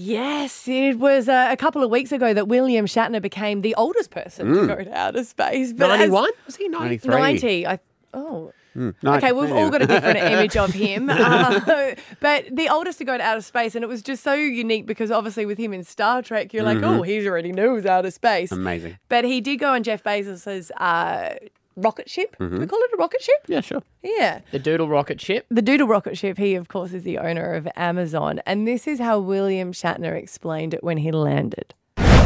Yes, 0.00 0.68
it 0.68 0.96
was 1.00 1.28
uh, 1.28 1.48
a 1.50 1.56
couple 1.56 1.82
of 1.82 1.90
weeks 1.90 2.12
ago 2.12 2.32
that 2.32 2.46
William 2.46 2.86
Shatner 2.86 3.20
became 3.20 3.62
the 3.62 3.74
oldest 3.74 4.10
person 4.12 4.46
to 4.46 4.52
Mm. 4.60 4.68
go 4.68 4.84
to 4.84 4.96
outer 4.96 5.24
space. 5.24 5.72
But 5.72 5.90
as- 5.90 5.98
91? 5.98 6.30
Was 6.46 6.54
he 6.54 6.68
90? 6.68 7.08
93. 7.08 7.20
90. 7.20 7.66
I, 7.66 7.78
oh. 8.14 8.52
Mm, 8.76 8.94
Okay, 9.04 9.32
we've 9.32 9.50
all 9.50 9.70
got 9.70 9.82
a 9.82 9.88
different 9.88 10.18
image 10.34 10.56
of 10.56 10.72
him. 10.72 11.10
Uh, 11.10 11.94
but 12.20 12.44
the 12.52 12.68
oldest 12.68 12.98
to 12.98 13.04
go 13.04 13.16
to 13.18 13.22
outer 13.24 13.40
space, 13.40 13.74
and 13.74 13.82
it 13.82 13.88
was 13.88 14.02
just 14.02 14.22
so 14.22 14.34
unique 14.34 14.86
because 14.86 15.10
obviously 15.10 15.44
with 15.46 15.58
him 15.58 15.72
in 15.72 15.82
Star 15.82 16.22
Trek, 16.22 16.52
you're 16.54 16.62
like, 16.62 16.78
Mhm. 16.78 16.98
oh, 17.00 17.02
he 17.02 17.26
already 17.26 17.50
knows 17.50 17.84
outer 17.84 18.12
space. 18.12 18.52
Amazing. 18.52 18.96
But 19.08 19.24
he 19.24 19.40
did 19.40 19.56
go 19.56 19.72
on 19.72 19.82
Jeff 19.82 20.04
Bezos's 20.04 20.70
uh, 20.76 21.30
rocket 21.78 22.10
ship. 22.10 22.36
Do 22.38 22.48
we 22.48 22.58
Mhm. 22.58 22.68
call 22.68 22.78
it 22.80 22.90
a 22.94 22.96
rocket 22.98 23.22
ship? 23.22 23.36
Yeah, 23.46 23.60
sure. 23.60 23.82
Yeah. 24.02 24.40
The 24.50 24.58
Doodle 24.58 24.88
rocket 24.88 25.20
ship. 25.20 25.46
The 25.50 25.62
Doodle 25.62 25.86
rocket 25.86 26.16
ship, 26.18 26.38
he, 26.38 26.54
of 26.54 26.68
course, 26.68 26.92
is 26.92 27.02
the 27.04 27.18
owner 27.18 27.54
of 27.54 27.68
Amazon. 27.76 28.40
And 28.46 28.66
this 28.66 28.86
is 28.86 28.98
how 28.98 29.18
William 29.18 29.72
Shatner 29.72 30.14
explained 30.16 30.74
it 30.74 30.82
when 30.82 30.98
he 30.98 31.10
landed. 31.12 31.74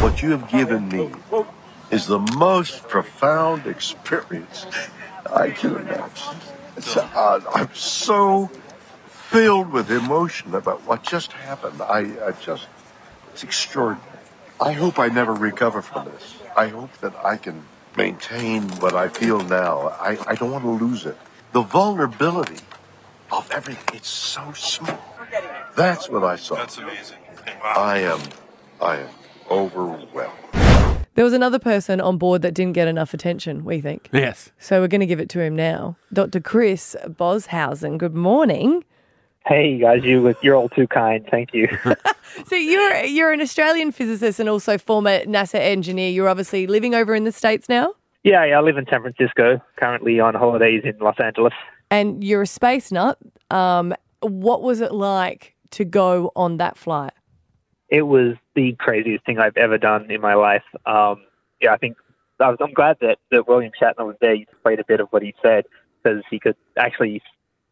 What 0.01 0.21
you 0.21 0.31
have 0.31 0.49
given 0.49 0.89
me 0.89 1.11
is 1.91 2.07
the 2.07 2.19
most 2.19 2.87
profound 2.87 3.65
experience 3.67 4.65
I 5.33 5.51
can 5.51 5.75
imagine. 5.75 6.37
Uh, 6.95 7.39
I'm 7.53 7.73
so 7.75 8.49
filled 9.07 9.71
with 9.71 9.89
emotion 9.89 10.53
about 10.55 10.81
what 10.87 11.03
just 11.03 11.31
happened. 11.31 11.81
I, 11.81 11.99
I 12.27 12.31
just, 12.41 12.67
it's 13.31 13.43
extraordinary. 13.43 14.09
I 14.61 14.71
hope 14.73 14.99
I 14.99 15.07
never 15.09 15.33
recover 15.33 15.81
from 15.81 16.05
this. 16.05 16.35
I 16.55 16.67
hope 16.67 16.91
that 16.99 17.13
I 17.23 17.37
can 17.37 17.63
maintain 17.97 18.63
what 18.79 18.93
I 18.93 19.07
feel 19.07 19.39
now. 19.41 19.89
I, 19.99 20.17
I 20.27 20.35
don't 20.35 20.51
want 20.51 20.63
to 20.63 20.85
lose 20.85 21.05
it. 21.05 21.17
The 21.51 21.61
vulnerability 21.61 22.63
of 23.31 23.49
everything, 23.51 23.95
it's 23.95 24.09
so 24.09 24.51
small. 24.53 24.99
That's 25.75 26.09
what 26.09 26.23
I 26.23 26.35
saw. 26.35 26.55
That's 26.55 26.77
amazing. 26.77 27.17
I 27.63 27.99
am, 27.99 28.19
I 28.81 28.97
am 28.97 29.09
overwhelmed. 29.49 30.37
There 31.15 31.23
was 31.23 31.33
another 31.33 31.59
person 31.59 32.01
on 32.01 32.17
board 32.17 32.41
that 32.41 32.53
didn't 32.53 32.73
get 32.73 32.87
enough 32.87 33.13
attention, 33.13 33.63
we 33.63 33.81
think. 33.81 34.09
Yes. 34.11 34.51
So 34.57 34.81
we're 34.81 34.87
going 34.87 35.01
to 35.01 35.07
give 35.07 35.19
it 35.19 35.29
to 35.29 35.41
him 35.41 35.55
now. 35.55 35.95
Dr. 36.11 36.39
Chris 36.39 36.95
Boshuizen, 37.05 37.99
good 37.99 38.15
morning. 38.15 38.83
Hey 39.45 39.77
guys, 39.77 40.03
you 40.03 40.35
you're 40.41 40.55
all 40.55 40.69
too 40.69 40.87
kind. 40.87 41.27
Thank 41.29 41.53
you. 41.53 41.67
So 42.47 42.55
you're 42.55 43.03
you're 43.03 43.31
an 43.31 43.41
Australian 43.41 43.91
physicist 43.91 44.39
and 44.39 44.49
also 44.49 44.79
former 44.79 45.19
NASA 45.25 45.59
engineer. 45.59 46.09
You're 46.09 46.29
obviously 46.29 46.65
living 46.65 46.95
over 46.95 47.13
in 47.13 47.25
the 47.25 47.31
States 47.31 47.69
now, 47.69 47.93
yeah, 48.23 48.45
yeah, 48.45 48.57
I 48.57 48.61
live 48.61 48.77
in 48.77 48.85
San 48.89 49.01
Francisco. 49.01 49.61
Currently 49.75 50.19
on 50.19 50.33
holidays 50.33 50.83
in 50.85 50.97
Los 50.99 51.19
Angeles. 51.21 51.53
and 51.91 52.23
you're 52.23 52.43
a 52.43 52.47
space 52.47 52.91
nut. 52.91 53.17
Um, 53.51 53.93
what 54.21 54.63
was 54.63 54.79
it 54.81 54.93
like 54.93 55.55
to 55.71 55.83
go 55.85 56.31
on 56.35 56.57
that 56.57 56.77
flight? 56.77 57.13
It 57.89 58.03
was 58.03 58.35
the 58.55 58.73
craziest 58.79 59.25
thing 59.25 59.39
I've 59.39 59.57
ever 59.57 59.77
done 59.77 60.09
in 60.09 60.21
my 60.21 60.33
life. 60.35 60.63
Um, 60.85 61.21
yeah, 61.61 61.73
I 61.73 61.77
think 61.77 61.97
I 62.39 62.49
was, 62.49 62.57
I'm 62.61 62.73
glad 62.73 62.97
that, 63.01 63.19
that 63.31 63.47
William 63.47 63.71
Shatner 63.79 64.07
was 64.07 64.15
there. 64.21 64.35
He 64.35 64.47
played 64.63 64.79
a 64.79 64.85
bit 64.85 65.01
of 65.01 65.09
what 65.09 65.21
he 65.21 65.35
said 65.41 65.65
because 66.01 66.23
he 66.29 66.39
could 66.39 66.55
actually 66.77 67.21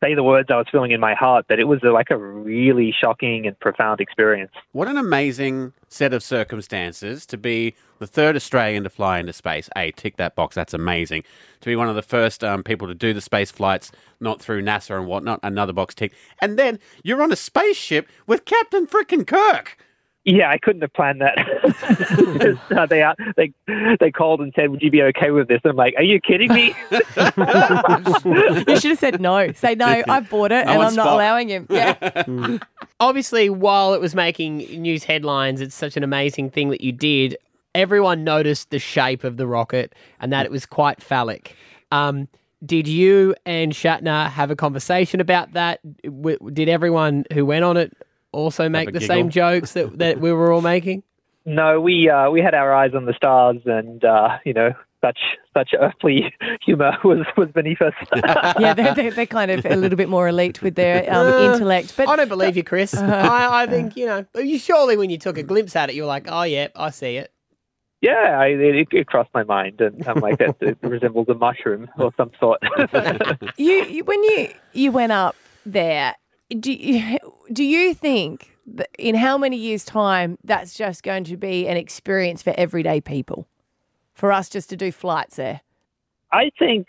say 0.04 0.16
the 0.16 0.24
words 0.24 0.50
I 0.52 0.58
was 0.58 0.68
feeling 0.72 0.92
in 0.92 1.00
my 1.00 1.14
heart. 1.14 1.46
But 1.48 1.60
it 1.60 1.66
was 1.66 1.80
a, 1.84 1.90
like 1.90 2.12
a 2.12 2.18
really 2.18 2.94
shocking 2.98 3.48
and 3.48 3.60
profound 3.60 4.02
experience. 4.02 4.52
What 4.72 4.88
an 4.88 4.98
amazing 4.98 5.74
set 5.88 6.14
of 6.14 6.24
circumstances 6.24 7.26
to 7.28 7.38
be 7.38 7.76
the 8.00 8.08
third 8.08 8.36
Australian 8.36 8.84
to 8.84 8.90
fly 8.90 9.20
into 9.20 9.34
space. 9.34 9.70
A, 9.76 9.92
tick 9.92 10.18
that 10.18 10.36
box. 10.36 10.56
That's 10.56 10.74
amazing. 10.74 11.24
To 11.62 11.70
be 11.70 11.76
one 11.76 11.90
of 11.90 11.96
the 11.96 12.02
first 12.02 12.44
um, 12.44 12.64
people 12.64 12.88
to 12.88 12.96
do 12.96 13.14
the 13.14 13.22
space 13.22 13.52
flights, 13.52 13.92
not 14.20 14.42
through 14.42 14.64
NASA 14.64 14.98
and 14.98 15.08
whatnot. 15.08 15.40
Another 15.44 15.74
box 15.74 15.94
tick. 15.94 16.14
And 16.42 16.58
then 16.58 16.80
you're 17.04 17.22
on 17.22 17.32
a 17.32 17.36
spaceship 17.36 18.08
with 18.26 18.46
Captain 18.46 18.88
Frickin' 18.88 19.28
Kirk. 19.28 19.78
Yeah, 20.24 20.52
I 20.52 20.60
couldn't 20.60 20.82
have 20.84 20.94
planned 20.94 21.22
that. 21.22 21.38
Uh, 22.72 22.86
they 22.86 23.04
they 23.36 23.54
they 24.00 24.12
called 24.12 24.40
and 24.40 24.54
said, 24.56 24.70
"Would 24.70 24.82
you 24.82 24.90
be 24.92 25.02
okay 25.04 25.32
with 25.32 25.48
this?" 25.48 25.60
I'm 25.66 25.76
like, 25.76 25.94
"Are 25.98 26.04
you 26.04 26.20
kidding 26.20 26.54
me?" 26.54 26.74
you 26.92 28.80
should 28.80 28.92
have 28.92 29.00
said 29.00 29.22
no. 29.22 29.52
Say 29.52 29.76
no. 29.76 30.02
I 30.08 30.20
bought 30.22 30.52
it, 30.52 30.66
No 30.66 30.72
and 30.72 30.81
I'm 30.81 30.96
not 30.96 31.08
allowing 31.08 31.50
him. 31.50 31.68
Yeah. 31.70 32.58
Obviously, 33.00 33.50
while 33.50 33.94
it 33.94 34.02
was 34.02 34.16
making 34.16 34.60
news 34.81 35.04
headlines, 35.04 35.60
it's 35.62 35.76
such 35.76 35.98
an 35.98 36.04
amazing 36.04 36.50
thing 36.50 36.70
that 36.70 36.81
you 36.81 36.92
did. 36.92 37.38
Everyone 37.76 38.24
noticed 38.24 38.70
the 38.70 38.80
shape 38.80 39.24
of 39.24 39.38
the 39.38 39.48
rocket 39.48 39.94
and 40.20 40.31
that 40.31 40.46
it 40.46 40.52
was 40.52 40.66
quite 40.66 41.02
phallic. 41.02 41.56
Um, 41.92 42.28
did 42.66 42.88
you 42.88 43.36
and 43.46 43.74
Shatner 43.74 44.30
have 44.30 44.52
a 44.52 44.56
conversation 44.56 45.20
about 45.20 45.54
that? 45.54 45.80
W- 46.04 46.38
did 46.52 46.70
everyone 46.70 47.26
who 47.34 47.46
went 47.46 47.66
on 47.66 47.78
it 47.78 47.96
also 48.31 48.69
make 48.69 48.88
the 48.88 49.00
giggle? 49.00 49.08
same 49.08 49.30
jokes 49.30 49.74
that, 49.74 49.97
that 50.00 50.19
we 50.19 50.31
were 50.31 50.52
all 50.52 50.62
making? 50.62 51.03
No, 51.44 51.81
we 51.81 52.08
uh, 52.08 52.30
we 52.30 52.40
had 52.40 52.53
our 52.53 52.72
eyes 52.72 52.92
on 52.94 53.06
the 53.06 53.14
stars, 53.16 53.58
and 53.66 54.06
uh, 54.06 54.38
you 54.46 54.53
know, 54.53 54.74
such 55.03 55.18
such 55.58 55.72
earthly 55.80 56.31
humor 56.64 56.96
was 57.03 57.25
was 57.36 57.50
beneath 57.50 57.81
us. 57.81 57.94
yeah, 58.59 58.75
they're, 58.75 58.94
they're, 58.94 59.09
they're 59.09 59.25
kind 59.25 59.50
of 59.50 59.66
a 59.66 59.75
little 59.75 59.97
bit 59.97 60.08
more 60.08 60.28
elite 60.28 60.62
with 60.62 60.75
their 60.75 61.00
um, 61.12 61.25
Uh, 61.34 61.52
intellect. 61.56 61.96
But 61.97 62.09
I 62.09 62.16
don't 62.16 62.30
believe 62.30 62.56
you, 62.56 62.64
Chris. 62.64 62.94
I, 62.94 63.64
I 63.64 63.66
think, 63.66 63.97
you 63.97 64.06
know, 64.06 64.24
you 64.36 64.59
surely 64.59 64.96
when 64.98 65.09
you 65.09 65.18
took 65.18 65.40
a 65.40 65.42
glimpse 65.42 65.75
at 65.75 65.90
it, 65.90 65.96
you 65.96 66.03
were 66.03 66.08
like, 66.08 66.28
oh, 66.30 66.44
yeah, 66.44 66.68
I 66.75 66.92
see 66.92 67.18
it. 67.18 67.31
yeah, 68.02 68.38
I, 68.40 68.46
it, 68.50 68.88
it 68.92 69.08
crossed 69.08 69.31
my 69.34 69.44
mind, 69.44 69.81
and 69.81 70.08
I'm 70.08 70.19
like, 70.19 70.38
that 70.38 70.58
it 70.62 70.78
resembles 70.84 71.28
a 71.28 71.34
mushroom 71.34 71.90
or 71.98 72.12
some 72.18 72.30
sort. 72.40 72.59
you, 73.58 73.84
you 73.86 74.03
when 74.03 74.22
you 74.24 74.50
you 74.74 74.92
went 74.92 75.12
up 75.12 75.36
there, 75.66 76.13
do 76.59 76.72
you, 76.72 77.17
do 77.53 77.63
you 77.63 77.94
think 77.94 78.57
that 78.67 78.89
in 78.97 79.16
how 79.16 79.38
many 79.38 79.57
years' 79.57 79.84
time 79.84 80.38
that's 80.44 80.75
just 80.75 81.03
going 81.03 81.23
to 81.25 81.38
be 81.38 81.67
an 81.67 81.78
experience 81.78 82.41
for 82.41 82.53
everyday 82.57 83.01
people, 83.01 83.47
for 84.13 84.31
us 84.31 84.50
just 84.50 84.69
to 84.69 84.78
do 84.78 84.91
flights 84.91 85.38
there? 85.38 85.62
I 86.31 86.51
think 86.57 86.88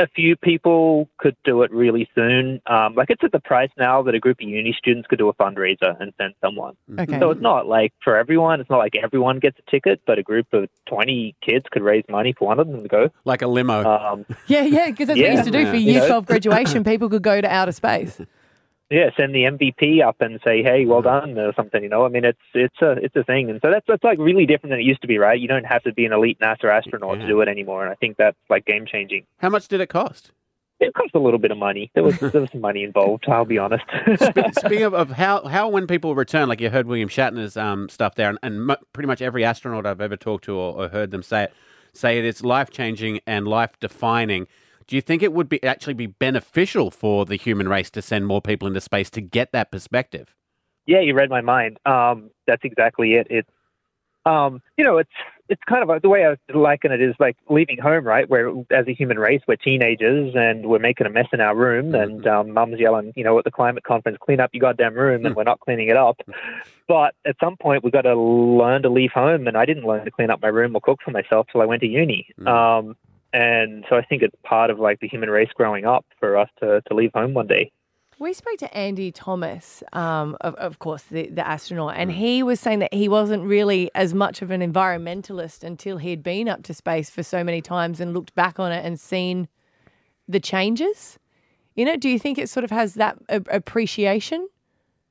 a 0.00 0.06
few 0.06 0.36
people 0.36 1.08
could 1.18 1.36
do 1.44 1.62
it 1.62 1.72
really 1.72 2.08
soon. 2.14 2.60
Um, 2.66 2.94
like 2.94 3.10
it's 3.10 3.24
at 3.24 3.32
the 3.32 3.40
price 3.40 3.70
now 3.76 4.02
that 4.02 4.14
a 4.14 4.20
group 4.20 4.38
of 4.40 4.48
uni 4.48 4.72
students 4.78 5.08
could 5.08 5.18
do 5.18 5.28
a 5.28 5.34
fundraiser 5.34 6.00
and 6.00 6.12
send 6.18 6.34
someone. 6.40 6.76
Okay. 6.98 7.18
So 7.18 7.30
it's 7.30 7.40
not 7.40 7.66
like 7.66 7.92
for 8.04 8.16
everyone. 8.16 8.60
It's 8.60 8.70
not 8.70 8.78
like 8.78 8.94
everyone 8.94 9.40
gets 9.40 9.58
a 9.58 9.70
ticket, 9.70 10.00
but 10.06 10.18
a 10.18 10.22
group 10.22 10.46
of 10.52 10.68
twenty 10.86 11.34
kids 11.44 11.64
could 11.70 11.82
raise 11.82 12.04
money 12.08 12.32
for 12.38 12.46
one 12.46 12.60
of 12.60 12.68
them 12.68 12.82
to 12.82 12.88
go. 12.88 13.10
Like 13.24 13.42
a 13.42 13.48
limo. 13.48 13.84
Um, 13.84 14.24
Yeah, 14.46 14.62
yeah, 14.62 14.90
because 14.90 15.08
that's 15.08 15.18
what 15.18 15.28
we 15.28 15.34
used 15.34 15.44
to 15.44 15.50
do 15.50 15.66
for 15.66 15.76
year 15.76 15.94
You 15.94 16.00
know? 16.00 16.06
12 16.06 16.26
graduation. 16.26 16.84
People 16.84 17.08
could 17.10 17.22
go 17.22 17.40
to 17.40 17.48
outer 17.48 17.72
space. 17.72 18.20
yeah, 18.90 19.10
send 19.16 19.34
the 19.34 19.44
MVP 19.44 20.02
up 20.02 20.20
and 20.20 20.40
say, 20.42 20.62
"Hey, 20.62 20.86
well 20.86 21.02
done" 21.02 21.38
or 21.38 21.52
something. 21.54 21.82
You 21.82 21.90
know, 21.90 22.06
I 22.06 22.08
mean, 22.08 22.24
it's 22.24 22.38
it's 22.54 22.80
a 22.80 22.92
it's 22.92 23.16
a 23.16 23.24
thing, 23.24 23.50
and 23.50 23.60
so 23.62 23.70
that's 23.70 23.84
that's 23.86 24.02
like 24.02 24.18
really 24.18 24.46
different 24.46 24.70
than 24.70 24.80
it 24.80 24.84
used 24.84 25.02
to 25.02 25.08
be, 25.08 25.18
right? 25.18 25.38
You 25.38 25.48
don't 25.48 25.66
have 25.66 25.82
to 25.82 25.92
be 25.92 26.06
an 26.06 26.12
elite 26.12 26.38
NASA 26.40 26.64
astronaut 26.64 27.18
to 27.20 27.26
do 27.26 27.40
it 27.42 27.48
anymore, 27.48 27.82
and 27.82 27.92
I 27.92 27.94
think 27.96 28.16
that's 28.16 28.38
like 28.48 28.64
game 28.64 28.86
changing. 28.86 29.26
How 29.38 29.50
much 29.50 29.68
did 29.68 29.80
it 29.80 29.88
cost? 29.88 30.32
It 30.80 30.94
cost 30.94 31.10
a 31.14 31.18
little 31.18 31.40
bit 31.40 31.50
of 31.50 31.58
money. 31.58 31.90
There 31.94 32.02
was 32.02 32.18
there 32.32 32.40
was 32.40 32.50
some 32.50 32.62
money 32.62 32.82
involved. 32.82 33.26
I'll 33.28 33.44
be 33.44 33.58
honest. 33.58 33.84
Speaking 34.58 34.84
of, 34.84 34.94
of 34.94 35.10
how, 35.10 35.44
how 35.46 35.68
when 35.68 35.86
people 35.86 36.14
return, 36.14 36.48
like 36.48 36.60
you 36.60 36.70
heard 36.70 36.86
William 36.86 37.10
Shatner's 37.10 37.58
um, 37.58 37.90
stuff 37.90 38.14
there, 38.14 38.30
and, 38.30 38.38
and 38.42 38.74
pretty 38.94 39.06
much 39.06 39.20
every 39.20 39.44
astronaut 39.44 39.84
I've 39.84 40.00
ever 40.00 40.16
talked 40.16 40.44
to 40.44 40.54
or, 40.54 40.84
or 40.84 40.88
heard 40.88 41.10
them 41.10 41.22
say 41.22 41.44
it, 41.44 41.54
say 41.92 42.18
it 42.18 42.24
is 42.24 42.42
life 42.42 42.70
changing 42.70 43.20
and 43.26 43.46
life 43.46 43.78
defining. 43.80 44.46
Do 44.88 44.96
you 44.96 45.02
think 45.02 45.22
it 45.22 45.34
would 45.34 45.50
be 45.50 45.62
actually 45.62 45.92
be 45.92 46.06
beneficial 46.06 46.90
for 46.90 47.26
the 47.26 47.36
human 47.36 47.68
race 47.68 47.90
to 47.90 48.00
send 48.00 48.26
more 48.26 48.40
people 48.40 48.66
into 48.66 48.80
space 48.80 49.10
to 49.10 49.20
get 49.20 49.52
that 49.52 49.70
perspective? 49.70 50.34
Yeah, 50.86 51.00
you 51.00 51.14
read 51.14 51.28
my 51.28 51.42
mind. 51.42 51.78
Um, 51.84 52.30
that's 52.46 52.64
exactly 52.64 53.12
it. 53.12 53.26
It's, 53.28 53.50
um, 54.24 54.62
you 54.78 54.84
know, 54.84 54.96
it's 54.96 55.10
it's 55.50 55.60
kind 55.68 55.88
of 55.88 56.02
the 56.02 56.08
way 56.08 56.26
I 56.26 56.36
liken 56.54 56.92
it 56.92 57.02
is 57.02 57.14
like 57.18 57.36
leaving 57.50 57.78
home, 57.78 58.06
right? 58.06 58.28
Where 58.28 58.48
as 58.70 58.86
a 58.88 58.94
human 58.94 59.18
race, 59.18 59.42
we're 59.46 59.56
teenagers 59.56 60.34
and 60.34 60.66
we're 60.66 60.78
making 60.78 61.06
a 61.06 61.10
mess 61.10 61.26
in 61.34 61.40
our 61.40 61.54
room, 61.54 61.94
and 61.94 62.26
um, 62.26 62.52
mum's 62.52 62.80
yelling, 62.80 63.12
you 63.14 63.24
know, 63.24 63.38
at 63.38 63.44
the 63.44 63.50
climate 63.50 63.84
conference, 63.84 64.16
clean 64.20 64.40
up 64.40 64.50
your 64.54 64.60
goddamn 64.62 64.94
room, 64.94 65.26
and 65.26 65.36
we're 65.36 65.44
not 65.44 65.60
cleaning 65.60 65.88
it 65.88 65.96
up. 65.96 66.20
But 66.86 67.14
at 67.26 67.36
some 67.40 67.56
point, 67.58 67.84
we've 67.84 67.92
got 67.92 68.02
to 68.02 68.18
learn 68.18 68.82
to 68.82 68.88
leave 68.88 69.12
home, 69.12 69.46
and 69.46 69.56
I 69.56 69.66
didn't 69.66 69.84
learn 69.84 70.06
to 70.06 70.10
clean 70.10 70.30
up 70.30 70.40
my 70.40 70.48
room 70.48 70.74
or 70.74 70.80
cook 70.80 71.00
for 71.04 71.10
myself 71.10 71.46
till 71.52 71.60
I 71.60 71.66
went 71.66 71.82
to 71.82 71.86
uni. 71.86 72.28
Um, 72.46 72.96
and 73.32 73.84
so 73.88 73.96
I 73.96 74.02
think 74.02 74.22
it's 74.22 74.34
part 74.42 74.70
of 74.70 74.78
like 74.78 75.00
the 75.00 75.08
human 75.08 75.30
race 75.30 75.50
growing 75.54 75.84
up 75.84 76.06
for 76.18 76.36
us 76.36 76.48
to 76.60 76.80
to 76.82 76.94
leave 76.94 77.12
home 77.14 77.34
one 77.34 77.46
day. 77.46 77.70
We 78.20 78.32
spoke 78.32 78.56
to 78.58 78.76
Andy 78.76 79.12
Thomas, 79.12 79.84
um, 79.92 80.36
of, 80.40 80.56
of 80.56 80.80
course, 80.80 81.02
the, 81.04 81.28
the 81.28 81.46
astronaut, 81.46 81.94
and 81.96 82.10
he 82.10 82.42
was 82.42 82.58
saying 82.58 82.80
that 82.80 82.92
he 82.92 83.08
wasn't 83.08 83.44
really 83.44 83.92
as 83.94 84.12
much 84.12 84.42
of 84.42 84.50
an 84.50 84.60
environmentalist 84.60 85.62
until 85.62 85.98
he'd 85.98 86.24
been 86.24 86.48
up 86.48 86.64
to 86.64 86.74
space 86.74 87.10
for 87.10 87.22
so 87.22 87.44
many 87.44 87.62
times 87.62 88.00
and 88.00 88.12
looked 88.12 88.34
back 88.34 88.58
on 88.58 88.72
it 88.72 88.84
and 88.84 88.98
seen 88.98 89.46
the 90.26 90.40
changes. 90.40 91.16
You 91.76 91.84
know, 91.84 91.96
do 91.96 92.08
you 92.08 92.18
think 92.18 92.38
it 92.38 92.48
sort 92.48 92.64
of 92.64 92.72
has 92.72 92.94
that 92.94 93.18
a- 93.28 93.44
appreciation? 93.50 94.48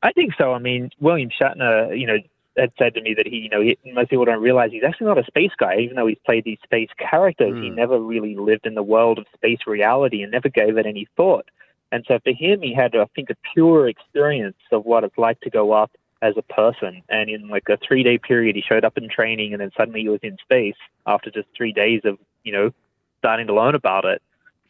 I 0.04 0.12
think 0.12 0.34
so. 0.38 0.52
I 0.52 0.60
mean, 0.60 0.90
William 1.00 1.30
Shatner, 1.30 1.98
you 1.98 2.08
know, 2.08 2.18
had 2.58 2.72
said 2.78 2.94
to 2.96 3.02
me 3.02 3.14
that 3.14 3.28
he, 3.28 3.38
you 3.38 3.50
know, 3.50 3.62
he, 3.62 3.78
most 3.92 4.10
people 4.10 4.26
don't 4.26 4.42
realize 4.42 4.72
he's 4.72 4.84
actually 4.84 5.08
not 5.08 5.18
a 5.18 5.26
space 5.26 5.52
guy, 5.58 5.78
even 5.78 5.96
though 5.96 6.08
he's 6.08 6.18
played 6.26 6.44
these 6.44 6.60
space 6.64 6.90
characters. 6.98 7.54
He 7.62 7.70
hmm. 7.70 7.76
never 7.76 8.00
really 8.00 8.36
lived 8.36 8.66
in 8.66 8.76
the 8.76 8.84
world 8.84 9.20
of 9.20 9.26
space 9.34 9.60
reality 9.68 10.24
and 10.24 10.32
never 10.32 10.50
gave 10.50 10.78
it 10.78 10.86
any 10.86 11.08
thought. 11.16 11.46
And 11.92 12.04
so 12.08 12.20
for 12.24 12.32
him, 12.32 12.62
he 12.62 12.74
had, 12.74 12.96
I 12.96 13.06
think, 13.16 13.30
a 13.30 13.36
pure 13.54 13.88
experience 13.88 14.58
of 14.72 14.86
what 14.86 15.04
it's 15.04 15.18
like 15.18 15.40
to 15.42 15.50
go 15.50 15.72
up 15.72 15.92
as 16.22 16.36
a 16.38 16.42
person. 16.42 17.02
And 17.10 17.30
in 17.30 17.48
like 17.48 17.70
a 17.70 17.78
three 17.78 18.04
day 18.04 18.18
period, 18.18 18.56
he 18.56 18.62
showed 18.62 18.84
up 18.84 18.98
in 18.98 19.10
training, 19.10 19.54
and 19.54 19.62
then 19.62 19.72
suddenly 19.78 20.02
he 20.02 20.10
was 20.10 20.20
in 20.24 20.38
space 20.42 20.76
after 21.06 21.30
just 21.30 21.48
three 21.56 21.72
days 21.72 22.02
of 22.04 22.18
you 22.44 22.52
know 22.52 22.72
starting 23.20 23.48
to 23.48 23.54
learn 23.54 23.76
about 23.76 24.06
it. 24.06 24.22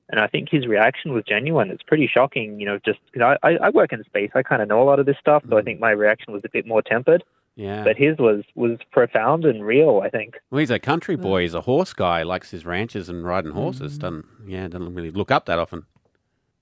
And 0.09 0.21
I 0.21 0.27
think 0.27 0.49
his 0.49 0.65
reaction 0.67 1.11
was 1.11 1.25
genuine. 1.25 1.69
It's 1.69 1.83
pretty 1.83 2.07
shocking, 2.07 2.59
you 2.59 2.65
know. 2.65 2.79
Just 2.85 2.99
you 3.13 3.19
know, 3.19 3.35
I, 3.43 3.57
I 3.57 3.69
work 3.69 3.93
in 3.93 4.03
space, 4.03 4.31
I 4.35 4.43
kind 4.43 4.61
of 4.61 4.67
know 4.67 4.81
a 4.81 4.85
lot 4.85 4.99
of 4.99 5.05
this 5.05 5.17
stuff, 5.19 5.43
so 5.49 5.57
I 5.57 5.61
hmm. 5.61 5.65
think 5.65 5.79
my 5.79 5.91
reaction 5.91 6.33
was 6.33 6.43
a 6.45 6.49
bit 6.49 6.67
more 6.67 6.81
tempered. 6.81 7.23
Yeah. 7.57 7.83
But 7.83 7.97
his 7.97 8.17
was 8.19 8.43
was 8.53 8.77
profound 8.91 9.43
and 9.43 9.65
real. 9.65 10.01
I 10.05 10.09
think. 10.09 10.35
well, 10.51 10.59
he's 10.59 10.69
a 10.69 10.77
country 10.77 11.15
boy. 11.15 11.41
He's 11.41 11.55
a 11.55 11.61
horse 11.61 11.91
guy. 11.91 12.21
Likes 12.21 12.51
his 12.51 12.65
ranches 12.67 13.09
and 13.09 13.25
riding 13.25 13.51
horses. 13.51 13.97
Doesn't 13.97 14.25
yeah? 14.45 14.67
Doesn't 14.67 14.93
really 14.93 15.09
look 15.09 15.31
up 15.31 15.47
that 15.47 15.57
often. 15.57 15.85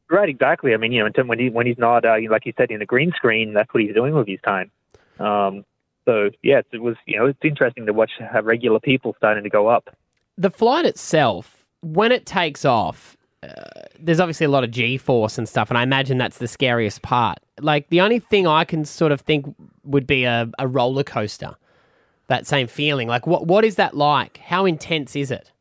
Right, 0.10 0.30
exactly. 0.30 0.74
I 0.74 0.78
mean, 0.78 0.94
you 0.94 1.04
know, 1.04 1.24
when 1.26 1.38
he 1.38 1.50
when 1.50 1.68
he's 1.68 1.78
not, 1.78 2.06
uh, 2.06 2.16
like 2.30 2.46
you 2.46 2.54
said, 2.58 2.72
in 2.72 2.82
a 2.82 2.86
green 2.86 3.12
screen, 3.12 3.54
that's 3.54 3.72
what 3.74 3.84
he's 3.84 3.94
doing 3.94 4.14
with 4.16 4.28
his 4.28 4.40
time. 4.46 4.72
Um, 5.20 5.66
so 6.06 6.30
yes, 6.44 6.64
it 6.72 6.82
was. 6.82 6.96
You 7.06 7.20
know, 7.20 7.26
it's 7.26 7.40
interesting 7.44 7.86
to 7.88 7.94
watch 7.94 8.12
how 8.20 8.42
regular 8.42 8.80
people 8.80 9.16
starting 9.18 9.44
to 9.44 9.50
go 9.50 9.68
up. 9.68 9.90
The 10.38 10.50
flight 10.50 10.86
itself, 10.86 11.66
when 11.82 12.14
it 12.14 12.26
takes 12.26 12.64
off, 12.64 13.15
uh, 13.46 13.82
there's 14.00 14.20
obviously 14.20 14.46
a 14.46 14.50
lot 14.50 14.64
of 14.64 14.72
G 14.72 14.98
force 14.98 15.38
and 15.38 15.48
stuff, 15.48 15.70
and 15.70 15.78
I 15.78 15.84
imagine 15.84 16.18
that's 16.18 16.38
the 16.38 16.48
scariest 16.48 17.02
part. 17.02 17.40
Like 17.60 17.90
the 17.90 18.02
only 18.02 18.20
thing 18.20 18.48
I 18.48 18.66
can 18.66 18.86
sort 18.86 19.12
of 19.12 19.22
think 19.22 19.56
would 19.84 20.08
be 20.08 20.24
a, 20.26 20.50
a 20.60 20.68
roller 20.68 21.04
coaster. 21.04 21.56
That 22.28 22.48
same 22.48 22.66
feeling. 22.68 23.08
Like 23.08 23.28
what 23.28 23.46
what 23.46 23.64
is 23.64 23.76
that 23.76 23.96
like? 23.96 24.38
How 24.38 24.66
intense 24.66 25.16
is 25.16 25.30
it? 25.30 25.52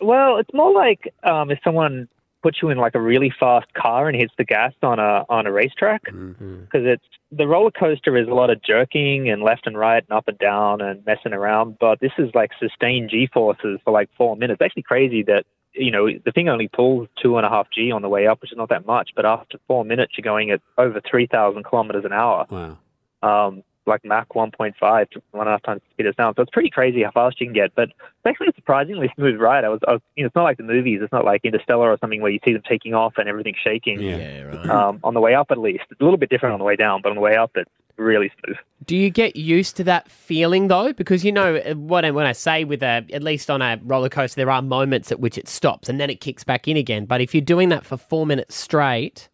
Well, 0.00 0.38
it's 0.38 0.52
more 0.52 0.72
like 0.72 1.12
um, 1.22 1.50
if 1.50 1.60
someone 1.62 2.08
puts 2.42 2.62
you 2.62 2.70
in 2.70 2.78
like 2.78 2.94
a 2.94 3.00
really 3.00 3.32
fast 3.38 3.72
car 3.74 4.08
and 4.08 4.16
hits 4.16 4.32
the 4.38 4.44
gas 4.44 4.72
on 4.82 4.98
a 4.98 5.24
on 5.28 5.46
a 5.46 5.52
racetrack, 5.52 6.02
because 6.04 6.84
it's 6.86 7.04
the 7.30 7.46
roller 7.46 7.70
coaster 7.70 8.16
is 8.16 8.26
a 8.26 8.34
lot 8.34 8.50
of 8.50 8.60
jerking 8.62 9.30
and 9.30 9.42
left 9.42 9.66
and 9.66 9.78
right 9.78 10.02
and 10.08 10.16
up 10.16 10.26
and 10.26 10.38
down 10.38 10.80
and 10.80 11.04
messing 11.06 11.32
around. 11.32 11.78
But 11.78 12.00
this 12.00 12.12
is 12.18 12.30
like 12.34 12.50
sustained 12.58 13.10
G 13.10 13.28
forces 13.32 13.78
for 13.84 13.92
like 13.92 14.08
four 14.16 14.36
minutes. 14.36 14.58
It's 14.60 14.66
actually 14.66 14.82
crazy 14.82 15.22
that 15.24 15.44
you 15.72 15.90
know 15.90 16.08
the 16.24 16.32
thing 16.32 16.48
only 16.48 16.68
pulls 16.68 17.08
two 17.22 17.36
and 17.36 17.46
a 17.46 17.48
half 17.48 17.68
G 17.70 17.92
on 17.92 18.02
the 18.02 18.08
way 18.08 18.26
up, 18.26 18.40
which 18.42 18.52
is 18.52 18.58
not 18.58 18.68
that 18.70 18.86
much. 18.86 19.10
But 19.14 19.26
after 19.26 19.58
four 19.66 19.84
minutes, 19.84 20.14
you're 20.16 20.22
going 20.22 20.50
at 20.50 20.60
over 20.78 21.00
three 21.08 21.26
thousand 21.26 21.64
kilometers 21.64 22.04
an 22.04 22.12
hour. 22.12 22.46
Wow. 22.50 22.78
um, 23.22 23.62
like 23.86 24.04
Mach 24.04 24.28
1.5 24.28 24.74
one 24.80 25.06
and 25.34 25.48
a 25.48 25.52
half 25.52 25.62
times 25.62 25.80
the 25.82 25.92
speed 25.94 26.06
of 26.06 26.14
sound. 26.14 26.36
So 26.36 26.42
it's 26.42 26.50
pretty 26.50 26.70
crazy 26.70 27.02
how 27.02 27.10
fast 27.10 27.40
you 27.40 27.46
can 27.46 27.54
get. 27.54 27.74
But 27.74 27.88
it's 27.88 28.26
actually 28.26 28.48
a 28.48 28.54
surprisingly 28.54 29.10
smooth 29.16 29.38
ride. 29.40 29.64
I 29.64 29.68
was, 29.68 29.80
I 29.86 29.92
was, 29.92 30.00
you 30.16 30.22
know, 30.22 30.26
it's 30.28 30.36
not 30.36 30.44
like 30.44 30.58
the 30.58 30.62
movies. 30.62 31.00
It's 31.02 31.12
not 31.12 31.24
like 31.24 31.44
Interstellar 31.44 31.90
or 31.90 31.98
something 31.98 32.22
where 32.22 32.30
you 32.30 32.38
see 32.44 32.52
them 32.52 32.62
taking 32.68 32.94
off 32.94 33.14
and 33.16 33.28
everything 33.28 33.54
shaking. 33.62 34.00
Yeah. 34.00 34.42
right. 34.42 34.70
Um, 34.70 35.00
on 35.02 35.14
the 35.14 35.20
way 35.20 35.34
up, 35.34 35.50
at 35.50 35.58
least, 35.58 35.84
it's 35.90 36.00
a 36.00 36.04
little 36.04 36.18
bit 36.18 36.30
different 36.30 36.52
on 36.52 36.58
the 36.58 36.64
way 36.64 36.76
down, 36.76 37.00
but 37.02 37.10
on 37.10 37.16
the 37.16 37.22
way 37.22 37.36
up, 37.36 37.50
it's 37.56 37.70
really 38.00 38.30
smooth. 38.42 38.56
Do 38.86 38.96
you 38.96 39.10
get 39.10 39.36
used 39.36 39.76
to 39.76 39.84
that 39.84 40.10
feeling 40.10 40.68
though? 40.68 40.92
Because 40.92 41.24
you 41.24 41.32
know 41.32 41.60
what 41.76 42.12
when 42.14 42.26
I 42.26 42.32
say 42.32 42.64
with 42.64 42.82
a 42.82 43.06
at 43.12 43.22
least 43.22 43.50
on 43.50 43.62
a 43.62 43.78
roller 43.82 44.08
coaster, 44.08 44.40
there 44.40 44.50
are 44.50 44.62
moments 44.62 45.12
at 45.12 45.20
which 45.20 45.36
it 45.38 45.48
stops 45.48 45.88
and 45.88 46.00
then 46.00 46.10
it 46.10 46.20
kicks 46.20 46.42
back 46.42 46.66
in 46.66 46.76
again. 46.76 47.04
But 47.04 47.20
if 47.20 47.34
you're 47.34 47.42
doing 47.42 47.68
that 47.68 47.84
for 47.84 47.96
four 47.96 48.26
minutes 48.26 48.56
straight, 48.56 49.28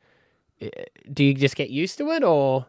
eh, 0.61 0.69
do 1.13 1.25
you 1.25 1.35
just 1.35 1.57
get 1.57 1.71
used 1.71 1.97
to 1.99 2.11
it, 2.11 2.25
or 2.25 2.67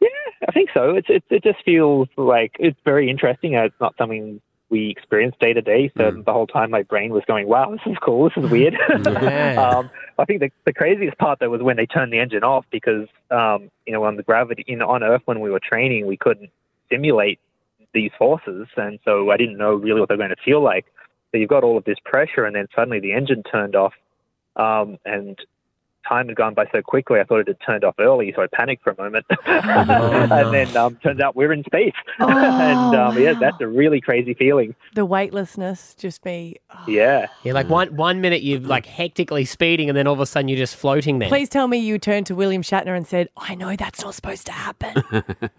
Yeah, 0.00 0.08
I 0.48 0.52
think 0.52 0.70
so. 0.72 0.90
It's, 0.90 1.08
it, 1.10 1.22
it 1.30 1.44
just 1.44 1.62
feels 1.64 2.08
like 2.16 2.56
it's 2.58 2.78
very 2.84 3.10
interesting. 3.10 3.54
Uh, 3.54 3.64
It's 3.64 3.80
not 3.80 3.94
something 3.98 4.40
we 4.72 4.88
experience 4.88 5.36
day 5.38 5.52
to 5.52 5.60
day. 5.60 5.92
So 5.98 6.10
the 6.10 6.32
whole 6.32 6.46
time 6.46 6.70
my 6.70 6.82
brain 6.82 7.12
was 7.12 7.22
going, 7.26 7.46
wow, 7.46 7.70
this 7.70 7.82
is 7.84 7.98
cool. 8.02 8.24
This 8.24 8.42
is 8.42 8.50
weird. 8.50 8.74
Yeah. 9.12 9.70
um, 9.76 9.90
I 10.18 10.24
think 10.24 10.40
the, 10.40 10.50
the 10.64 10.72
craziest 10.72 11.18
part 11.18 11.38
though 11.38 11.50
was 11.50 11.60
when 11.60 11.76
they 11.76 11.84
turned 11.84 12.12
the 12.12 12.18
engine 12.18 12.42
off 12.42 12.64
because, 12.70 13.06
um, 13.30 13.70
you 13.86 13.92
know, 13.92 14.04
on 14.04 14.16
the 14.16 14.22
gravity, 14.22 14.64
know, 14.76 14.88
on 14.88 15.02
Earth 15.02 15.22
when 15.26 15.40
we 15.40 15.50
were 15.50 15.60
training, 15.60 16.06
we 16.06 16.16
couldn't 16.16 16.50
simulate 16.90 17.38
these 17.92 18.10
forces. 18.18 18.66
And 18.76 18.98
so 19.04 19.30
I 19.30 19.36
didn't 19.36 19.58
know 19.58 19.74
really 19.74 20.00
what 20.00 20.08
they're 20.08 20.16
going 20.16 20.30
to 20.30 20.42
feel 20.42 20.62
like. 20.62 20.86
So 21.30 21.38
you've 21.38 21.50
got 21.50 21.64
all 21.64 21.76
of 21.76 21.84
this 21.84 21.98
pressure 22.04 22.46
and 22.46 22.56
then 22.56 22.66
suddenly 22.74 23.00
the 23.00 23.12
engine 23.12 23.42
turned 23.42 23.76
off. 23.76 23.92
Um, 24.56 24.98
and 25.04 25.38
time 26.08 26.28
had 26.28 26.36
gone 26.36 26.54
by 26.54 26.66
so 26.72 26.82
quickly, 26.82 27.20
I 27.20 27.24
thought 27.24 27.40
it 27.40 27.48
had 27.48 27.58
turned 27.64 27.84
off 27.84 27.94
early, 27.98 28.32
so 28.34 28.42
I 28.42 28.46
panicked 28.46 28.82
for 28.82 28.90
a 28.90 28.96
moment. 28.96 29.26
and 29.46 30.54
then 30.54 30.76
um, 30.76 30.96
turns 31.02 31.20
out 31.20 31.36
we're 31.36 31.52
in 31.52 31.64
space. 31.64 31.94
and 32.18 32.94
um, 32.94 33.20
yeah, 33.20 33.32
wow. 33.32 33.40
that's 33.40 33.60
a 33.60 33.68
really 33.68 34.00
crazy 34.00 34.34
feeling. 34.34 34.74
The 34.94 35.04
weightlessness 35.04 35.94
just 35.94 36.22
be. 36.22 36.56
oh. 36.70 36.84
Yeah. 36.86 37.28
yeah, 37.42 37.52
like 37.52 37.68
one 37.68 37.94
one 37.96 38.20
minute 38.20 38.42
you're 38.42 38.60
like 38.60 38.86
hectically 38.86 39.44
speeding, 39.44 39.88
and 39.88 39.96
then 39.96 40.06
all 40.06 40.14
of 40.14 40.20
a 40.20 40.26
sudden 40.26 40.48
you're 40.48 40.58
just 40.58 40.76
floating 40.76 41.18
there. 41.18 41.28
Please 41.28 41.48
tell 41.48 41.68
me 41.68 41.78
you 41.78 41.98
turned 41.98 42.26
to 42.26 42.34
William 42.34 42.62
Shatner 42.62 42.96
and 42.96 43.06
said, 43.06 43.28
I 43.36 43.54
know 43.54 43.76
that's 43.76 44.02
not 44.02 44.14
supposed 44.14 44.46
to 44.46 44.52
happen. 44.52 45.02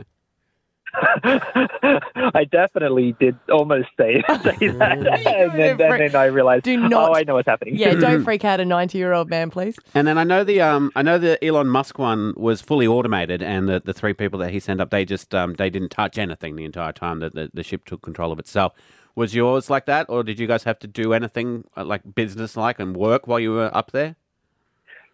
I 2.35 2.45
definitely 2.51 3.15
did 3.19 3.37
almost 3.51 3.89
say, 3.99 4.23
say 4.27 4.33
that. 4.33 4.57
and, 4.61 5.51
then, 5.57 5.81
and 5.81 5.99
then 6.01 6.15
I 6.15 6.25
realized, 6.25 6.63
Do 6.63 6.77
not- 6.77 7.09
oh, 7.09 7.13
I 7.15 7.23
know 7.23 7.35
what's 7.35 7.47
happening. 7.47 7.75
yeah, 7.75 7.93
don't 7.95 8.23
freak 8.23 8.45
out 8.45 8.59
a 8.59 8.65
90 8.65 8.97
year 8.97 9.13
old 9.13 9.29
man, 9.29 9.49
please. 9.49 9.77
And 9.95 10.07
then 10.07 10.17
I 10.17 10.23
know 10.23 10.43
the 10.43 10.61
um 10.61 10.91
I 10.95 11.01
know 11.01 11.17
the 11.17 11.43
Elon 11.43 11.67
Musk 11.67 11.97
one 11.99 12.33
was 12.37 12.61
fully 12.61 12.87
automated, 12.87 13.41
and 13.41 13.67
the, 13.67 13.79
the 13.83 13.93
three 13.93 14.13
people 14.13 14.39
that 14.39 14.51
he 14.51 14.59
sent 14.59 14.81
up 14.81 14.89
they 14.89 15.05
just 15.05 15.33
um 15.33 15.53
they 15.55 15.69
didn't 15.69 15.89
touch 15.89 16.17
anything 16.17 16.55
the 16.55 16.65
entire 16.65 16.91
time 16.93 17.19
that 17.19 17.33
the, 17.33 17.49
the 17.53 17.63
ship 17.63 17.85
took 17.85 18.01
control 18.01 18.31
of 18.31 18.39
itself. 18.39 18.73
Was 19.15 19.35
yours 19.35 19.69
like 19.69 19.85
that, 19.85 20.07
or 20.09 20.23
did 20.23 20.39
you 20.39 20.47
guys 20.47 20.63
have 20.63 20.79
to 20.79 20.87
do 20.87 21.13
anything 21.13 21.65
uh, 21.77 21.85
like 21.85 22.01
business 22.15 22.57
like 22.57 22.79
and 22.79 22.97
work 22.97 23.27
while 23.27 23.39
you 23.39 23.51
were 23.51 23.69
up 23.75 23.91
there? 23.91 24.15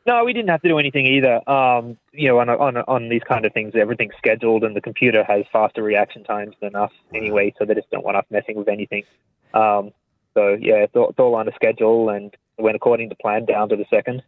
No, 0.10 0.24
we 0.26 0.34
didn't 0.34 0.50
have 0.50 0.62
to 0.64 0.68
do 0.68 0.80
anything 0.80 1.06
either. 1.06 1.36
Um, 1.50 1.98
you 2.14 2.28
know, 2.28 2.40
on, 2.40 2.50
on 2.50 2.78
on 2.78 3.10
these 3.10 3.22
kind 3.28 3.46
of 3.46 3.54
things, 3.54 3.74
everything's 3.76 4.16
scheduled, 4.18 4.64
and 4.64 4.76
the 4.76 4.82
computer 4.82 5.24
has 5.24 5.46
faster 5.54 5.84
reaction 5.84 6.24
times 6.24 6.56
than 6.62 6.76
us 6.76 6.92
anyway, 7.14 7.54
so 7.58 7.66
they 7.66 7.76
just 7.76 7.90
don't 7.92 8.04
want 8.04 8.18
us 8.18 8.26
messing 8.32 8.56
with 8.58 8.68
anything. 8.68 9.04
Um, 9.54 9.92
so 10.34 10.58
yeah, 10.60 10.78
it's 10.86 10.96
all, 10.96 11.10
it's 11.10 11.20
all 11.20 11.36
on 11.36 11.48
a 11.48 11.54
schedule, 11.54 12.10
and 12.10 12.34
it 12.58 12.62
went 12.62 12.76
according 12.76 13.10
to 13.10 13.16
plan 13.16 13.46
down 13.46 13.70
to 13.70 13.76
the 13.76 13.86
second. 13.90 14.24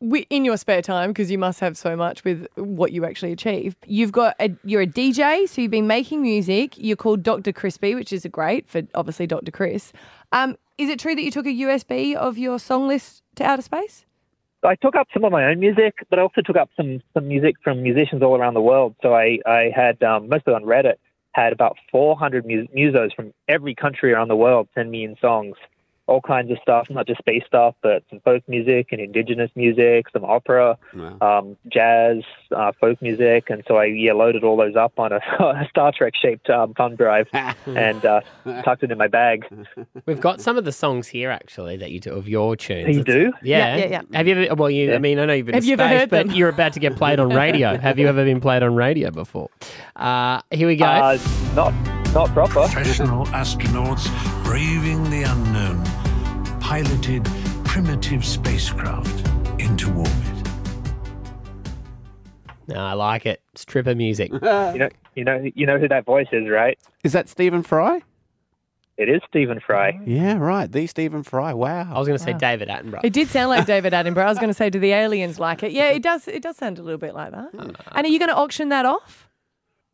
Wi- 0.00 0.26
In 0.30 0.44
your 0.44 0.56
spare 0.56 0.82
time, 0.82 1.10
because 1.10 1.30
you 1.30 1.38
must 1.38 1.60
have 1.60 1.76
so 1.78 1.94
much 1.96 2.24
with 2.24 2.46
what 2.56 2.92
you 2.92 3.04
actually 3.04 3.32
achieve, 3.32 3.76
you've 3.86 4.12
got 4.12 4.34
a, 4.40 4.50
you're 4.64 4.82
a 4.82 4.86
DJ, 4.86 5.48
so 5.48 5.62
you've 5.62 5.70
been 5.70 5.86
making 5.86 6.22
music. 6.22 6.74
You're 6.76 6.96
called 6.96 7.22
Dr. 7.22 7.52
Crispy, 7.52 7.94
which 7.94 8.12
is 8.12 8.24
a 8.24 8.28
great 8.28 8.68
for 8.68 8.82
obviously 8.94 9.26
Dr. 9.26 9.52
Chris. 9.52 9.92
Um, 10.32 10.56
is 10.76 10.88
it 10.90 10.98
true 10.98 11.14
that 11.14 11.22
you 11.22 11.30
took 11.30 11.46
a 11.46 11.50
USB 11.50 12.14
of 12.16 12.36
your 12.36 12.58
song 12.58 12.88
list 12.88 13.22
to 13.36 13.44
outer 13.44 13.62
space? 13.62 14.04
I 14.68 14.76
took 14.76 14.96
up 14.96 15.08
some 15.12 15.24
of 15.24 15.32
my 15.32 15.44
own 15.44 15.60
music, 15.60 15.94
but 16.10 16.18
I 16.18 16.22
also 16.22 16.40
took 16.40 16.56
up 16.56 16.70
some 16.76 17.02
some 17.12 17.28
music 17.28 17.56
from 17.62 17.82
musicians 17.82 18.22
all 18.22 18.36
around 18.36 18.54
the 18.54 18.60
world. 18.60 18.94
So 19.02 19.14
I 19.14 19.38
I 19.46 19.70
had 19.74 20.02
um, 20.02 20.28
mostly 20.28 20.54
on 20.54 20.64
Reddit 20.64 20.94
had 21.32 21.52
about 21.52 21.76
400 21.90 22.46
mus- 22.46 22.68
musos 22.74 23.14
from 23.14 23.34
every 23.48 23.74
country 23.74 24.12
around 24.12 24.28
the 24.28 24.36
world 24.36 24.68
send 24.74 24.90
me 24.90 25.04
in 25.04 25.16
songs, 25.20 25.56
all 26.06 26.20
kinds 26.20 26.50
of 26.50 26.58
stuff, 26.60 26.88
not 26.90 27.06
just 27.06 27.18
space 27.18 27.42
stuff, 27.46 27.74
but 27.82 28.02
some 28.10 28.20
folk 28.20 28.42
music 28.46 28.88
and 28.92 29.00
indigenous 29.00 29.50
music, 29.56 30.06
some 30.12 30.24
opera, 30.24 30.76
Wow. 30.94 31.16
um, 31.38 31.56
jazz, 31.72 32.18
uh, 32.54 32.72
folk 32.78 33.00
music, 33.00 33.48
and 33.48 33.62
so 33.66 33.76
I 33.76 33.86
yeah 33.86 34.12
loaded 34.12 34.44
all 34.44 34.56
those 34.56 34.76
up 34.76 34.98
on 34.98 35.12
a, 35.12 35.16
a 35.40 35.66
Star 35.70 35.92
Trek 35.96 36.12
shaped 36.20 36.50
um, 36.50 36.74
thumb 36.74 36.94
drive 36.96 37.28
and 37.66 38.04
uh, 38.04 38.20
tucked 38.64 38.82
it 38.82 38.90
in 38.92 38.98
my 38.98 39.08
bag. 39.08 39.46
We've 40.06 40.20
got 40.20 40.40
some 40.42 40.58
of 40.58 40.64
the 40.64 40.72
songs 40.72 41.08
here 41.08 41.30
actually 41.30 41.76
that 41.78 41.90
you 41.90 42.00
do 42.00 42.12
of 42.12 42.28
your 42.28 42.54
tunes. 42.56 42.94
You 42.96 43.00
It's- 43.00 43.04
do? 43.14 43.32
Yeah. 43.42 43.76
Yeah, 43.76 43.76
yeah, 43.76 43.86
yeah. 44.10 44.16
Have 44.18 44.28
you 44.28 44.34
ever? 44.42 44.54
Well, 44.56 44.70
you. 44.70 44.94
I 44.94 44.98
mean, 44.98 45.18
I 45.18 45.24
know 45.24 45.32
you've 45.32 45.46
been. 45.46 45.54
Have 45.54 45.62
to 45.64 45.68
you 45.68 45.74
ever 45.74 45.88
heard 45.88 46.10
but 46.10 46.26
them? 46.26 46.36
you're 46.36 46.48
about 46.50 46.74
to 46.74 46.80
get 46.80 46.96
played 46.96 47.18
on 47.18 47.30
radio. 47.30 47.76
Have 47.78 47.98
you 47.98 48.06
ever 48.08 48.24
been 48.24 48.40
played 48.40 48.62
on 48.62 48.74
radio 48.74 49.10
before? 49.10 49.48
Uh, 49.96 50.40
here 50.50 50.66
we 50.68 50.76
go. 50.76 50.84
Uh, 50.84 51.18
not 51.54 51.72
not 52.14 52.30
proper. 52.32 52.52
Professional 52.68 53.26
astronauts 53.26 54.06
braving 54.44 55.10
the 55.10 55.22
unknown 55.24 55.84
piloted 56.60 57.24
primitive 57.64 58.24
spacecraft 58.24 59.28
into 59.58 59.92
orbit. 59.92 60.48
no, 62.68 62.76
I 62.76 62.92
like 62.92 63.26
it. 63.26 63.42
It's 63.52 63.64
tripper 63.64 63.94
music. 63.94 64.30
You 64.42 64.78
know, 64.78 64.88
you 65.14 65.24
know, 65.24 65.50
you 65.54 65.66
know 65.66 65.78
who 65.78 65.88
that 65.88 66.04
voice 66.04 66.26
is, 66.32 66.48
right? 66.48 66.78
Is 67.04 67.12
that 67.12 67.28
Stephen 67.28 67.62
Fry? 67.62 68.02
It 68.96 69.08
is 69.08 69.20
Stephen 69.28 69.60
Fry. 69.60 69.98
Yeah, 70.06 70.36
right. 70.38 70.70
The 70.70 70.86
Stephen 70.86 71.22
Fry. 71.24 71.52
Wow. 71.52 71.92
I 71.92 71.98
was 71.98 72.06
going 72.06 72.18
to 72.18 72.24
say 72.24 72.32
David 72.32 72.68
Attenborough. 72.68 73.00
It 73.04 73.12
did 73.12 73.28
sound 73.28 73.50
like 73.50 73.66
David 73.66 73.92
Attenborough. 73.92 74.24
I 74.24 74.28
was 74.28 74.38
going 74.38 74.50
to 74.50 74.54
say, 74.54 74.70
do 74.70 74.78
the 74.78 74.92
aliens 74.92 75.38
like 75.40 75.62
it? 75.64 75.72
Yeah, 75.72 75.90
it 75.90 76.02
does. 76.02 76.26
It 76.28 76.42
does 76.42 76.56
sound 76.56 76.78
a 76.78 76.82
little 76.82 76.98
bit 76.98 77.14
like 77.14 77.32
that. 77.32 77.50
Hmm. 77.50 77.70
And 77.92 78.06
are 78.06 78.08
you 78.08 78.18
going 78.20 78.28
to 78.28 78.36
auction 78.36 78.68
that 78.70 78.86
off? 78.86 79.28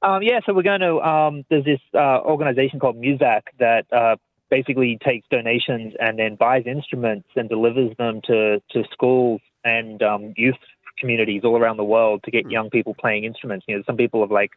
Um, 0.02 0.22
yeah, 0.22 0.40
so 0.46 0.54
we're 0.54 0.62
going 0.62 0.80
to. 0.80 1.00
Um, 1.00 1.44
there's 1.50 1.64
this 1.64 1.80
uh, 1.94 2.20
organization 2.22 2.80
called 2.80 2.96
Muzak 2.96 3.42
that 3.58 3.86
uh, 3.92 4.16
basically 4.50 4.98
takes 5.04 5.26
donations 5.30 5.94
and 6.00 6.18
then 6.18 6.36
buys 6.36 6.64
instruments 6.66 7.28
and 7.36 7.48
delivers 7.48 7.94
them 7.98 8.20
to 8.24 8.62
to 8.70 8.84
schools 8.92 9.40
and 9.64 10.02
um, 10.02 10.32
youth 10.36 10.56
communities 10.98 11.42
all 11.44 11.56
around 11.58 11.76
the 11.76 11.84
world 11.84 12.22
to 12.24 12.30
get 12.30 12.50
young 12.50 12.70
people 12.70 12.94
playing 12.94 13.24
instruments. 13.24 13.66
You 13.68 13.76
know, 13.76 13.82
some 13.86 13.96
people 13.96 14.20
have 14.22 14.30
like 14.30 14.52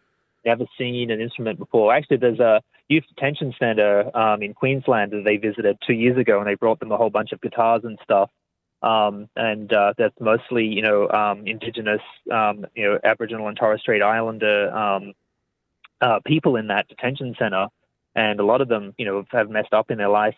never 0.45 0.65
seen 0.77 1.11
an 1.11 1.19
instrument 1.21 1.59
before. 1.59 1.93
Actually, 1.93 2.17
there's 2.17 2.39
a 2.39 2.61
youth 2.87 3.03
detention 3.09 3.53
center 3.59 4.15
um, 4.17 4.41
in 4.43 4.53
Queensland 4.53 5.11
that 5.11 5.23
they 5.25 5.37
visited 5.37 5.77
two 5.85 5.93
years 5.93 6.17
ago, 6.17 6.39
and 6.39 6.47
they 6.47 6.55
brought 6.55 6.79
them 6.79 6.91
a 6.91 6.97
whole 6.97 7.09
bunch 7.09 7.31
of 7.33 7.41
guitars 7.41 7.81
and 7.83 7.99
stuff. 8.03 8.29
um, 8.83 9.29
and 9.37 9.71
uh, 9.73 9.93
that's 9.97 10.15
mostly 10.19 10.65
you 10.65 10.81
know 10.81 11.09
um, 11.09 11.47
indigenous, 11.47 12.01
um, 12.31 12.65
you 12.75 12.83
know, 12.83 12.99
Aboriginal 13.03 13.47
and 13.47 13.57
Torres 13.57 13.81
Strait 13.81 14.01
Islander 14.01 14.69
um, 14.75 15.13
uh, 16.03 16.19
people 16.25 16.55
in 16.57 16.67
that 16.67 16.87
detention 16.87 17.35
center, 17.39 17.67
and 18.15 18.39
a 18.39 18.45
lot 18.45 18.61
of 18.61 18.67
them, 18.67 18.93
you 18.97 19.05
know, 19.05 19.23
have 19.31 19.49
messed 19.49 19.73
up 19.73 19.89
in 19.89 19.97
their 19.97 20.09
life, 20.09 20.35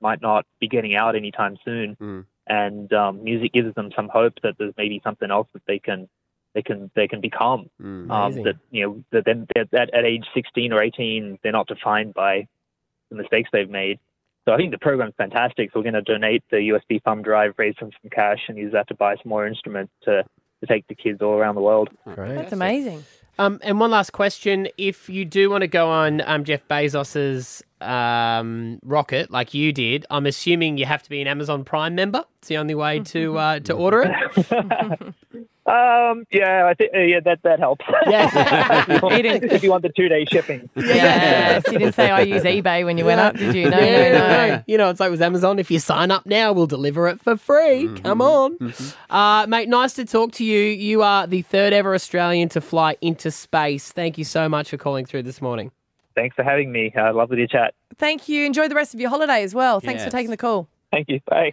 might 0.00 0.22
not 0.22 0.46
be 0.60 0.68
getting 0.68 0.94
out 0.94 1.14
anytime 1.16 1.56
soon, 1.64 1.96
Mm. 1.96 2.24
and 2.46 2.92
um, 2.92 3.22
music 3.22 3.52
gives 3.52 3.74
them 3.74 3.90
some 3.94 4.08
hope 4.08 4.34
that 4.42 4.54
there's 4.58 4.74
maybe 4.76 5.00
something 5.04 5.30
else 5.30 5.48
that 5.54 5.62
they 5.66 5.78
can 5.78 6.08
they 6.54 6.62
can 6.62 6.90
they 6.94 7.08
can 7.08 7.20
become. 7.20 7.70
Mm. 7.80 8.10
Um, 8.10 8.32
that 8.46 8.56
you 8.70 8.82
know 8.86 9.04
that 9.12 9.24
then 9.24 9.46
that 9.54 9.72
at, 9.74 9.88
at 9.94 10.04
age 10.04 10.24
16 10.34 10.72
or 10.72 10.82
18 10.82 11.38
they're 11.42 11.52
not 11.60 11.66
defined 11.66 12.14
by 12.14 12.46
the 13.10 13.16
mistakes 13.16 13.50
they've 13.52 13.70
made. 13.70 13.98
So 14.44 14.52
I 14.52 14.56
think 14.56 14.72
the 14.72 14.78
program's 14.78 15.14
fantastic. 15.16 15.70
So 15.70 15.78
we're 15.78 15.84
going 15.90 15.94
to 15.94 16.02
donate 16.02 16.42
the 16.50 16.56
USB 16.56 17.00
thumb 17.02 17.22
drive, 17.22 17.54
raise 17.58 17.74
some, 17.78 17.90
some 18.02 18.10
cash, 18.10 18.40
and 18.48 18.58
use 18.58 18.72
that 18.72 18.88
to 18.88 18.94
buy 18.94 19.14
some 19.14 19.28
more 19.28 19.46
instruments 19.46 19.92
to, 20.02 20.24
to 20.60 20.66
take 20.66 20.84
the 20.88 20.96
kids 20.96 21.22
all 21.22 21.34
around 21.34 21.54
the 21.54 21.60
world. 21.60 21.90
Great. 22.04 22.34
That's 22.34 22.52
amazing. 22.52 23.04
Um, 23.38 23.58
and 23.62 23.80
one 23.80 23.90
last 23.90 24.10
question: 24.10 24.68
If 24.76 25.08
you 25.08 25.24
do 25.24 25.50
want 25.50 25.62
to 25.62 25.68
go 25.68 25.88
on 25.88 26.20
um, 26.22 26.44
Jeff 26.44 26.66
Bezos's 26.68 27.62
um, 27.80 28.78
rocket, 28.84 29.30
like 29.30 29.54
you 29.54 29.72
did, 29.72 30.06
I'm 30.10 30.26
assuming 30.26 30.78
you 30.78 30.86
have 30.86 31.02
to 31.02 31.10
be 31.10 31.20
an 31.20 31.26
Amazon 31.26 31.64
Prime 31.64 31.94
member. 31.94 32.24
It's 32.38 32.48
the 32.48 32.58
only 32.58 32.74
way 32.74 33.00
to 33.00 33.38
uh, 33.38 33.60
to 33.60 33.72
order 33.72 34.02
it. 34.02 35.14
Um, 35.64 36.24
yeah, 36.32 36.66
I 36.66 36.74
think 36.74 36.90
uh, 36.92 36.98
yeah 36.98 37.20
that 37.20 37.40
that 37.44 37.60
helps. 37.60 37.84
Yeah. 38.08 38.84
He 39.16 39.22
didn't- 39.22 39.52
if 39.52 39.62
you 39.62 39.70
want 39.70 39.82
the 39.82 39.90
two 39.90 40.08
day 40.08 40.24
shipping. 40.24 40.68
Yes, 40.76 41.62
you 41.70 41.78
didn't 41.78 41.94
say 41.94 42.10
I 42.10 42.22
use 42.22 42.42
eBay 42.42 42.84
when 42.84 42.98
you 42.98 43.04
went 43.04 43.20
up, 43.20 43.36
did 43.36 43.54
you? 43.54 43.70
No, 43.70 43.78
Yeah, 43.78 44.18
no, 44.18 44.46
no. 44.56 44.64
You 44.66 44.76
know, 44.76 44.90
it's 44.90 44.98
like 44.98 45.10
with 45.12 45.22
Amazon. 45.22 45.58
If 45.60 45.70
you 45.70 45.78
sign 45.78 46.10
up 46.10 46.26
now, 46.26 46.52
we'll 46.52 46.66
deliver 46.66 47.06
it 47.08 47.20
for 47.20 47.36
free. 47.36 47.84
Mm-hmm. 47.84 47.96
Come 48.04 48.20
on, 48.20 48.58
uh, 49.10 49.46
mate. 49.48 49.68
Nice 49.68 49.92
to 49.94 50.04
talk 50.04 50.32
to 50.32 50.44
you. 50.44 50.58
You 50.58 51.02
are 51.02 51.26
the 51.28 51.42
third 51.42 51.72
ever 51.72 51.94
Australian 51.94 52.48
to 52.50 52.60
fly 52.60 52.96
into 53.00 53.30
space. 53.30 53.92
Thank 53.92 54.18
you 54.18 54.24
so 54.24 54.48
much 54.48 54.70
for 54.70 54.76
calling 54.78 55.06
through 55.06 55.22
this 55.22 55.40
morning. 55.40 55.70
Thanks 56.16 56.34
for 56.34 56.42
having 56.42 56.72
me. 56.72 56.92
Uh, 56.96 57.14
lovely 57.14 57.36
to 57.36 57.46
chat. 57.46 57.74
Thank 57.98 58.28
you. 58.28 58.44
Enjoy 58.44 58.66
the 58.68 58.74
rest 58.74 58.94
of 58.94 59.00
your 59.00 59.10
holiday 59.10 59.42
as 59.44 59.54
well. 59.54 59.78
Thanks 59.80 60.02
for 60.04 60.10
taking 60.10 60.30
the 60.30 60.36
call. 60.36 60.68
Thank 60.90 61.08
you. 61.08 61.20
Bye. 61.26 61.52